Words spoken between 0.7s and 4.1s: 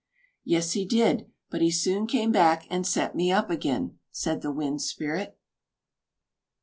he did; but he soon came back and set me up again,"